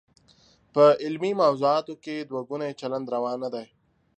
[0.73, 3.67] په علمي موضوعاتو کې دوه ګونی چلند روا نه دی.